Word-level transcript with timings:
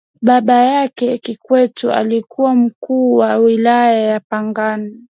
baba 0.21 0.53
yake 0.53 1.17
kikwete 1.17 1.93
alikuwa 1.93 2.55
mkuu 2.55 3.13
wa 3.13 3.35
wilaya 3.37 3.99
ya 4.01 4.19
pangani 4.19 5.07